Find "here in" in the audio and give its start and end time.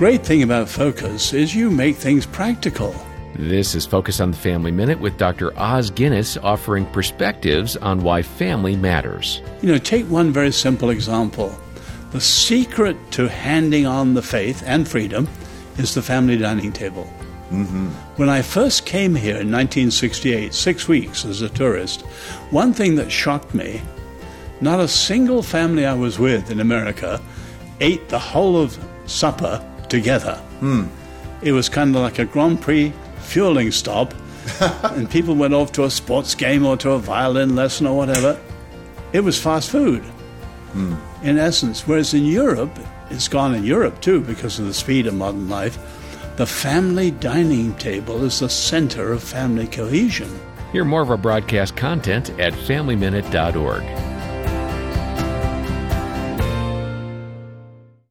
19.14-19.52